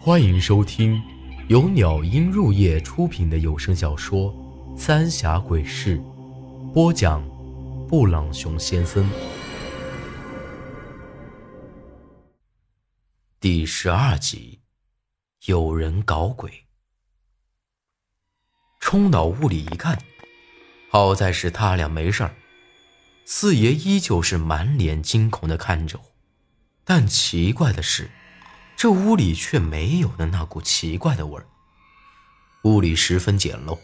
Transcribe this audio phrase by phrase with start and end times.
[0.00, 1.02] 欢迎收听
[1.48, 4.32] 由鸟音入夜出品的有声小说
[4.78, 5.98] 《三峡鬼事》，
[6.72, 7.20] 播讲：
[7.88, 9.10] 布朗熊先生。
[13.40, 14.60] 第十二集，
[15.46, 16.66] 有人搞鬼。
[18.78, 20.00] 冲到屋里一看，
[20.90, 22.36] 好在是他俩没事儿。
[23.24, 26.04] 四爷依旧是满脸惊恐的看着我，
[26.84, 28.08] 但奇怪的是，
[28.78, 31.44] 这屋里却没有了那股奇怪的味儿。
[32.62, 33.76] 屋里十分简陋，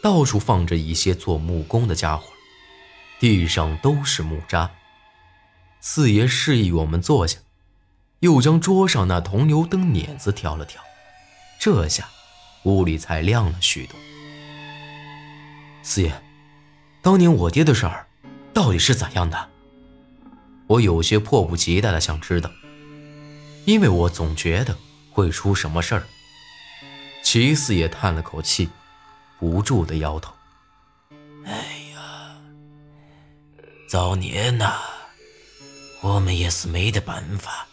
[0.00, 2.28] 到处放着一些做木工的家伙，
[3.18, 4.70] 地上都是木渣。
[5.80, 7.40] 四爷示意我们坐下，
[8.20, 10.80] 又将桌上那铜油灯捻子挑了挑，
[11.58, 12.08] 这下
[12.62, 13.98] 屋里才亮了许多。
[15.82, 16.22] 四爷，
[17.02, 18.06] 当年我爹的事儿。
[18.54, 19.48] 到底是怎样的？
[20.68, 22.52] 我有些迫不及待的想知道，
[23.64, 24.76] 因为我总觉得
[25.12, 26.02] 会出什么事儿。
[27.22, 28.68] 齐四爷叹了口气，
[29.38, 30.32] 不住的摇头
[31.46, 31.52] ：“哎
[31.94, 32.34] 呀，
[33.88, 34.74] 早年呐，
[36.00, 37.66] 我们也是没得办法，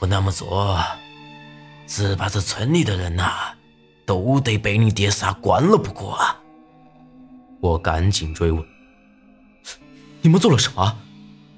[0.00, 0.82] 不那么做，
[1.86, 3.54] 只怕这村里的人呐，
[4.04, 6.36] 都得被你爹杀光了不过啊！”
[7.62, 8.64] 我赶紧追问。
[10.20, 10.98] 你们做了什么？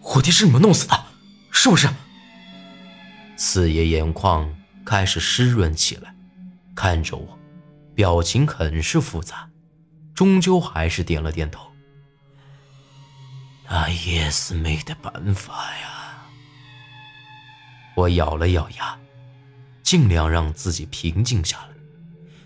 [0.02, 1.04] 我爹是你们弄死的，
[1.50, 1.88] 是不是？
[3.40, 4.52] 四爷眼眶
[4.84, 6.12] 开始湿润起来，
[6.74, 7.38] 看着我，
[7.94, 9.48] 表情很是复杂，
[10.12, 11.70] 终究还是点了点头。
[13.70, 16.26] 那也是没得办法呀。
[17.94, 18.98] 我咬了咬牙，
[19.84, 21.68] 尽量让自己平静下来。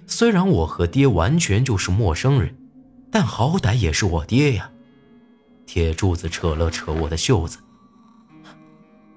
[0.07, 2.55] 虽然我和爹完全就是陌生人，
[3.11, 4.71] 但好歹也是我爹呀。
[5.65, 7.61] 铁柱子扯了扯我的袖子：“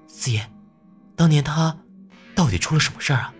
[0.08, 0.50] 四爷，
[1.16, 1.76] 当年他
[2.34, 3.32] 到底出了什么事儿啊？”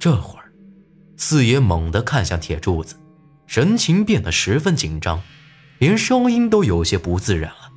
[0.00, 0.50] 这会儿，
[1.16, 2.96] 四爷猛地看向铁柱子，
[3.46, 5.22] 神情变得十分紧张，
[5.78, 7.72] 连声音都有些不自然了。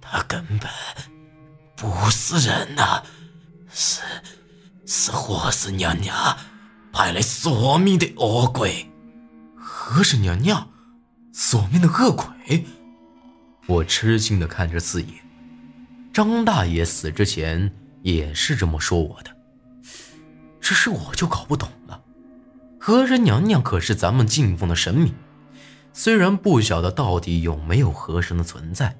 [0.00, 0.68] 他根本
[1.74, 3.02] 不是人呐，
[3.70, 4.02] 是
[4.86, 6.36] 是霍氏娘娘
[6.92, 8.90] 派来索命的恶鬼。
[9.56, 10.68] 何氏娘娘。
[11.34, 12.66] 索命的恶鬼，
[13.66, 15.08] 我吃惊的看着四爷。
[16.12, 19.30] 张大爷死之前也是这么说我的，
[20.60, 22.02] 只是我就搞不懂了。
[22.78, 25.14] 和人娘娘可是咱们敬奉的神明，
[25.92, 28.94] 虽然不晓得到底有没有和神的存在，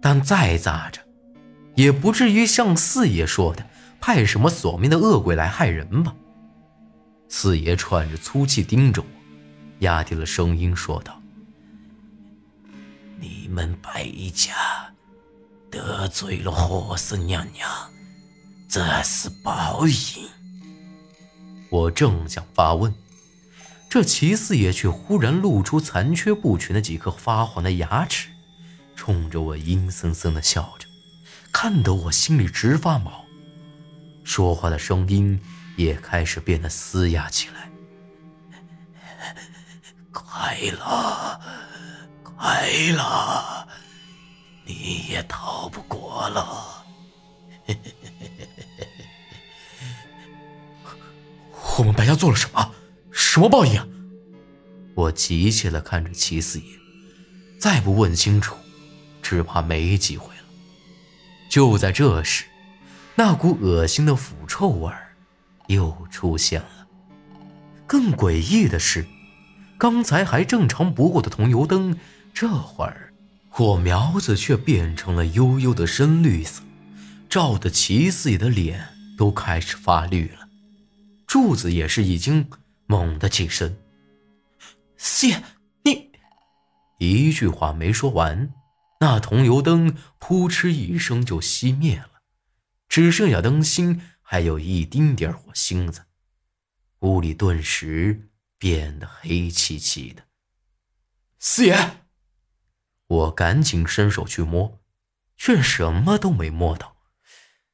[0.00, 1.00] 但再咋着，
[1.76, 3.64] 也不至于像四爷说的
[4.00, 6.16] 派什么索命的恶鬼来害人吧？
[7.28, 9.06] 四爷喘着粗气盯着我，
[9.80, 11.20] 压低了声音说道。
[13.20, 14.54] 你们白家
[15.78, 17.70] 得罪了和氏娘娘，
[18.68, 20.28] 这是报应。
[21.70, 22.92] 我正想发问，
[23.88, 28.30] 这齐四爷却忽然露出残缺不全的几颗发黄的牙齿，
[28.96, 30.88] 冲着我阴森森的笑着，
[31.52, 33.24] 看得我心里直发毛。
[34.24, 35.40] 说话的声音
[35.76, 37.70] 也开始变得嘶哑起来。
[40.12, 41.40] 快了。
[42.40, 43.57] 来了，
[44.68, 46.84] 你也逃不过了。
[51.78, 52.74] 我们白家做了什么？
[53.10, 53.82] 什么报应？
[54.94, 56.66] 我急切的看着齐四爷，
[57.58, 58.54] 再不问清楚，
[59.22, 60.42] 只怕没机会了。
[61.48, 62.44] 就在这时，
[63.14, 64.92] 那股恶心的腐臭味
[65.68, 66.86] 又出现了。
[67.86, 69.06] 更诡异的是，
[69.78, 71.98] 刚才还正常不过的铜油灯。
[72.34, 73.07] 这会儿，
[73.50, 76.62] 火苗子却变成了幽幽的深绿色，
[77.28, 80.48] 照得齐四爷的脸都开始发绿了。
[81.26, 82.48] 柱子也是一惊，
[82.86, 83.76] 猛地起身
[84.96, 85.42] ：“四爷，
[85.82, 86.12] 你……”
[86.98, 88.52] 一句话没说完，
[89.00, 92.22] 那铜油灯扑哧一声就熄灭了，
[92.88, 96.04] 只剩下灯芯还有一丁点火星子。
[97.00, 100.22] 屋里顿时变得黑漆漆的。
[101.40, 102.07] 四爷。
[103.08, 104.80] 我赶紧伸手去摸，
[105.36, 106.96] 却什么都没摸到。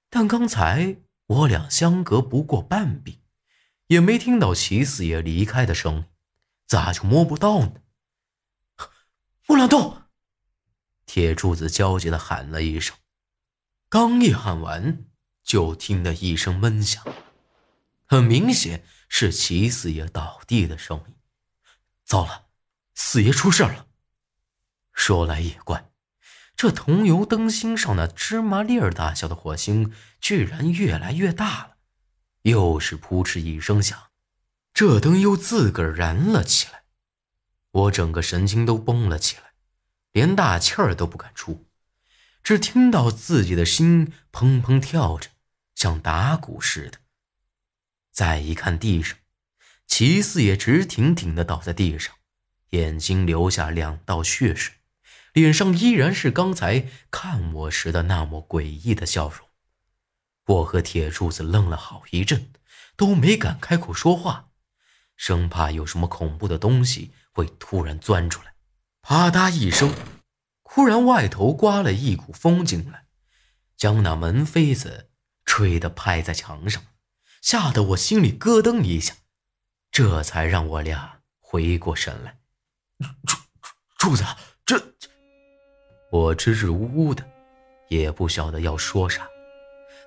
[0.09, 0.97] 但刚才
[1.27, 3.21] 我俩相隔不过半臂，
[3.89, 6.05] 也没听到齐四爷离开的声音，
[6.67, 7.75] 咋就摸不到呢？
[9.47, 10.03] 木兰洞！
[11.05, 12.97] 铁柱子焦急的喊了一声，
[13.89, 15.05] 刚一喊完，
[15.43, 17.05] 就听得一声闷响，
[18.07, 21.15] 很明显是齐四爷倒地的声音。
[22.05, 22.47] 糟了，
[22.95, 23.89] 四爷出事了！
[24.95, 25.91] 说来也怪，
[26.57, 31.77] 这桐油灯芯上那芝麻粒儿大小的火星居然越来越大了，
[32.43, 33.99] 又是扑哧一声响，
[34.73, 36.85] 这灯又自个儿燃了起来。
[37.73, 39.53] 我整个神经都绷了起来，
[40.13, 41.67] 连大气儿都不敢出，
[42.43, 45.31] 只听到自己的心砰砰跳着，
[45.75, 46.99] 像打鼓似的。
[48.13, 49.19] 再一看地上，
[49.89, 52.15] 齐四爷直挺挺的倒在地上，
[52.71, 54.75] 眼睛流下两道血水。
[55.35, 59.49] 脸上依然是刚才看我时的那么诡异的笑容。
[60.47, 62.53] 我和铁柱子愣了好一阵，
[62.97, 64.51] 都没敢开口说话，
[65.17, 68.55] 生怕有什么恐怖的东西会突然钻出来。
[69.03, 69.93] 啪嗒一声，
[70.63, 73.07] 忽然外头刮了一股风进来，
[73.77, 75.11] 将那门扉子
[75.45, 76.81] 吹得拍在墙上，
[77.43, 79.15] 吓得我心里咯噔一下，
[79.91, 82.39] 这才让我俩回过神来。
[83.27, 83.37] 柱
[83.99, 84.25] 柱子，
[84.65, 84.95] 这……
[86.15, 87.25] 我支支吾吾的，
[87.89, 89.27] 也不晓得要说啥。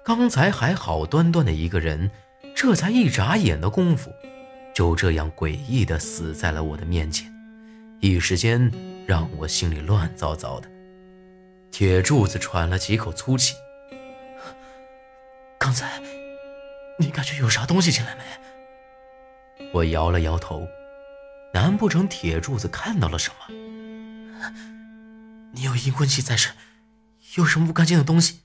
[0.06, 2.10] 刚才还好端端的一个人，
[2.56, 4.10] 这才一眨眼的功夫，
[4.74, 7.30] 就这样诡异的死在了我的面前，
[8.00, 8.72] 一时间
[9.06, 10.70] 让我心里乱糟糟的。
[11.72, 13.54] 铁柱子喘了几口粗气
[15.60, 16.02] ：“刚才
[17.00, 20.66] 你感觉有啥东西进来没？”我摇了摇头，
[21.54, 23.54] 难不成铁柱子看到了什么？
[25.54, 26.54] 你有阴魂气在身，
[27.36, 28.42] 有什么不干净的东西，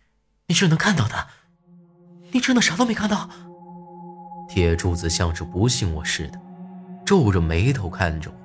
[0.46, 1.28] 你是能看到的。
[2.32, 3.28] 你真的啥都没看到？
[4.48, 6.40] 铁柱子像是不信我似的，
[7.04, 8.36] 皱着眉头看着我。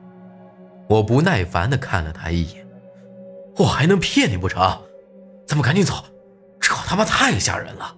[0.97, 2.67] 我不耐烦地看了他一眼，
[3.57, 4.61] 我还能骗你不成？
[5.45, 6.05] 咱们赶紧走，
[6.59, 7.95] 这他妈太吓人了。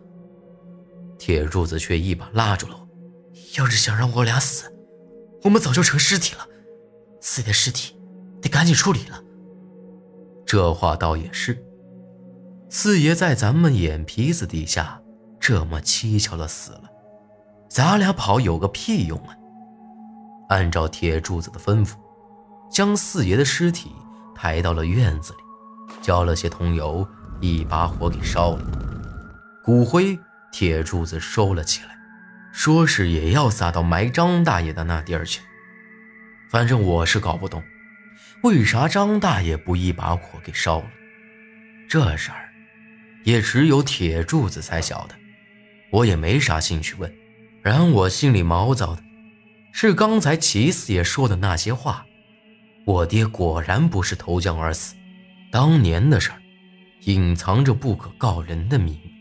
[1.18, 2.88] 铁柱子却一把拉住了我。
[3.58, 4.72] 要是想让我俩死，
[5.44, 6.48] 我们早就成尸体了。
[7.22, 7.96] 死的尸体
[8.42, 9.22] 得赶紧处理了。
[10.50, 11.64] 这话倒也是，
[12.70, 15.00] 四爷在咱们眼皮子底下
[15.40, 16.86] 这么蹊跷的死了，
[17.70, 19.38] 咱俩跑有个屁用啊！
[20.50, 21.94] 按照铁柱子的吩咐，
[22.72, 23.92] 将四爷的尸体
[24.34, 25.40] 抬到了院子里，
[26.02, 27.08] 浇了些桐油，
[27.40, 28.66] 一把火给烧了。
[29.64, 30.18] 骨灰
[30.52, 31.96] 铁柱子收了起来，
[32.52, 35.42] 说是也要撒到埋张大爷的那地儿去。
[36.50, 37.62] 反正我是搞不懂。
[38.44, 40.90] 为啥张大爷不一把火给烧了？
[41.90, 42.50] 这事儿
[43.26, 45.16] 也只有铁柱子才晓得，
[45.92, 47.14] 我也没啥兴趣问。
[47.62, 49.04] 然我心里毛躁的
[49.74, 52.06] 是，刚才齐四爷说的那些话，
[52.86, 54.96] 我爹果然不是投江而死，
[55.52, 56.42] 当年的事儿
[57.02, 59.12] 隐藏着不可告人的秘密，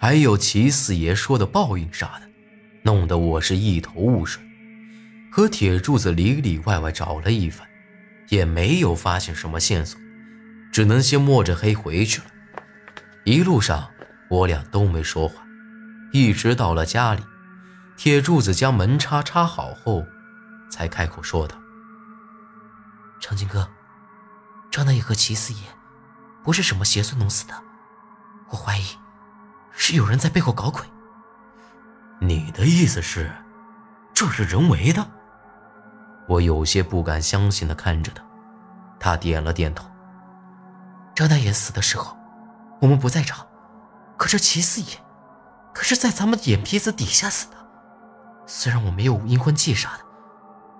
[0.00, 2.28] 还有齐四爷说的报应啥的，
[2.82, 4.42] 弄得我是一头雾水。
[5.30, 7.67] 和铁柱子里里外外找了一番。
[8.28, 9.98] 也没有发现什么线索，
[10.72, 12.26] 只能先摸着黑回去了。
[13.24, 13.90] 一路上
[14.28, 15.42] 我俩都没说话，
[16.12, 17.22] 一直到了家里，
[17.96, 20.04] 铁柱子将门插插好后，
[20.70, 21.56] 才开口说道
[23.20, 23.68] ：“长青哥，
[24.70, 25.60] 张大爷和齐四爷
[26.44, 27.54] 不是什么邪祟弄死的，
[28.50, 28.84] 我怀疑
[29.72, 30.82] 是有人在背后搞鬼。
[32.20, 33.30] 你的意思是，
[34.14, 35.12] 这是人为的？”
[36.28, 38.22] 我有些不敢相信的看着他，
[39.00, 39.86] 他点了点头。
[41.14, 42.16] 张大爷死的时候，
[42.80, 43.46] 我们不在场，
[44.16, 44.86] 可这齐四爷，
[45.72, 47.56] 可是在咱们眼皮子底下死的。
[48.46, 50.04] 虽然我没有阴魂气啥的，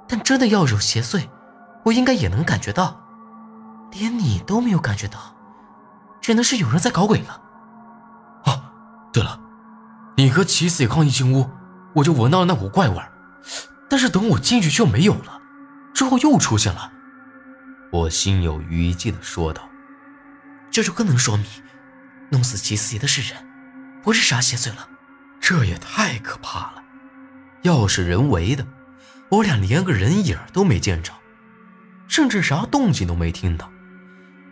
[0.06, 1.28] 但真的要有邪祟，
[1.84, 3.00] 我应该也能感觉到。
[3.92, 5.18] 连你都没有感觉到，
[6.20, 7.40] 只能是有人在搞鬼了。
[8.44, 8.60] 哦，
[9.10, 9.40] 对了，
[10.16, 11.48] 你和齐四爷刚一进屋，
[11.94, 13.10] 我就闻到了那股怪味儿
[13.88, 15.37] 但是等我进去就没有了。
[15.94, 16.92] 之后又出现了，
[17.90, 19.68] 我心有余悸的说道
[20.70, 21.46] ：“这就更能说明，
[22.30, 23.44] 弄死齐四爷的是人，
[24.02, 24.88] 不是啥邪祟了。
[25.40, 26.82] 这也太可怕了！
[27.62, 28.66] 要是人为的，
[29.30, 31.12] 我俩连个人影都没见着，
[32.06, 33.70] 甚至啥动静都没听到。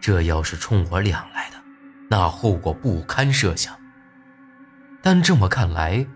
[0.00, 1.56] 这要是冲我俩来的，
[2.08, 3.74] 那后果不堪设想。
[5.02, 6.06] 但这么看来，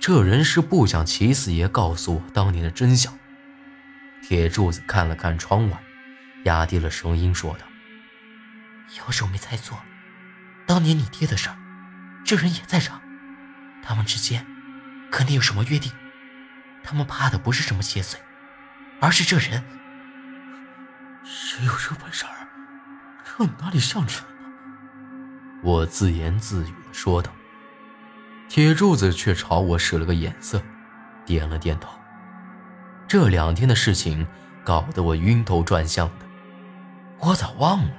[0.00, 3.12] 这人是不想齐四爷告诉我当年的真相。”
[4.26, 5.78] 铁柱子看了看窗外，
[6.44, 7.66] 压低了声音说道
[8.98, 9.78] ：“要是我没猜错，
[10.66, 11.56] 当年你爹的事儿，
[12.24, 13.02] 这人也在场。
[13.82, 14.46] 他们之间
[15.10, 15.92] 肯定有什么约定。
[16.82, 18.16] 他们怕的不是什么邪祟，
[18.98, 19.62] 而是这人。
[21.22, 22.48] 谁有这本事儿？
[23.36, 24.48] 这哪里像人呢？”
[25.62, 27.30] 我自言自语的说道。
[28.48, 30.62] 铁柱子却朝我使了个眼色，
[31.26, 31.90] 点了点头。
[33.06, 34.26] 这两天的事情
[34.64, 36.26] 搞得我晕头转向的，
[37.20, 37.90] 我咋忘了？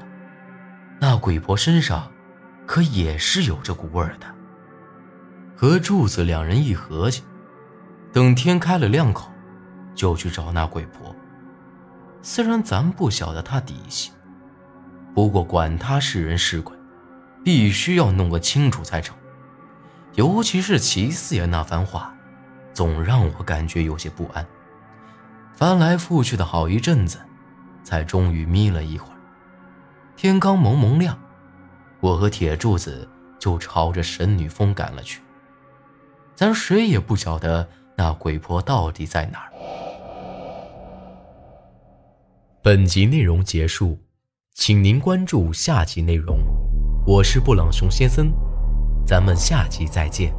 [1.00, 2.12] 那鬼婆身上
[2.66, 4.26] 可也是有这股味儿的。
[5.56, 7.22] 和柱子两人一合计，
[8.12, 9.32] 等天开了亮口，
[9.94, 11.16] 就去找那鬼婆。
[12.22, 14.12] 虽然咱不晓得她底细，
[15.14, 16.76] 不过管她是人是鬼，
[17.44, 19.16] 必须要弄个清楚才成。
[20.16, 22.14] 尤其是齐四爷那番话，
[22.74, 24.46] 总让我感觉有些不安。
[25.56, 27.18] 翻来覆去的好一阵子，
[27.82, 29.16] 才终于眯了一会儿。
[30.18, 31.18] 天刚蒙蒙亮，
[32.02, 33.08] 我和铁柱子
[33.40, 35.22] 就朝着神女峰赶了去。
[36.36, 39.52] 咱谁也不晓得那鬼婆到底在哪儿。
[42.62, 43.98] 本集内容结束，
[44.54, 46.38] 请您关注下集内容。
[47.08, 48.34] 我是布朗熊先生，
[49.06, 50.34] 咱们下集再见。